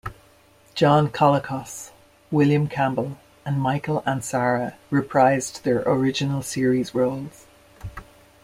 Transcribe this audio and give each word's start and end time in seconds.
John 0.73 1.09
Colicos, 1.09 1.91
William 2.31 2.65
Campbell, 2.67 3.19
and 3.45 3.61
Michael 3.61 4.01
Ansara 4.01 4.73
reprised 4.91 5.61
their 5.61 5.83
original 5.85 6.41
series 6.41 6.95
roles. 6.95 7.45